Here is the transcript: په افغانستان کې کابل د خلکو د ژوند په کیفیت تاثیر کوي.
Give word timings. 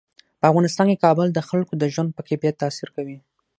په 0.39 0.45
افغانستان 0.51 0.85
کې 0.89 1.01
کابل 1.05 1.27
د 1.33 1.39
خلکو 1.49 1.73
د 1.77 1.83
ژوند 1.93 2.09
په 2.13 2.21
کیفیت 2.27 2.55
تاثیر 2.63 2.89
کوي. 2.95 3.17